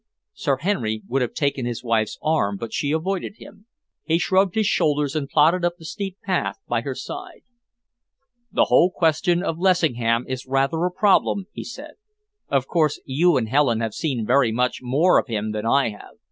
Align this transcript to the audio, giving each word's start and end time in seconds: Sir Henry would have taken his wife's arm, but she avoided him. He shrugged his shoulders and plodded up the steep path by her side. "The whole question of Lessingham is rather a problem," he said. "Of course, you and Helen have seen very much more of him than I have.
Sir 0.33 0.57
Henry 0.57 1.03
would 1.07 1.21
have 1.21 1.35
taken 1.35 1.67
his 1.67 1.83
wife's 1.83 2.17
arm, 2.23 2.57
but 2.57 2.73
she 2.73 2.89
avoided 2.91 3.35
him. 3.37 3.67
He 4.03 4.17
shrugged 4.17 4.55
his 4.55 4.65
shoulders 4.65 5.15
and 5.15 5.29
plodded 5.29 5.63
up 5.63 5.73
the 5.77 5.85
steep 5.85 6.17
path 6.25 6.57
by 6.67 6.81
her 6.81 6.95
side. 6.95 7.43
"The 8.51 8.65
whole 8.65 8.89
question 8.89 9.43
of 9.43 9.59
Lessingham 9.59 10.25
is 10.27 10.47
rather 10.47 10.83
a 10.85 10.91
problem," 10.91 11.45
he 11.51 11.63
said. 11.63 11.97
"Of 12.49 12.65
course, 12.65 12.99
you 13.05 13.37
and 13.37 13.47
Helen 13.47 13.79
have 13.81 13.93
seen 13.93 14.25
very 14.25 14.51
much 14.51 14.79
more 14.81 15.19
of 15.19 15.27
him 15.27 15.51
than 15.51 15.67
I 15.67 15.89
have. 15.89 16.15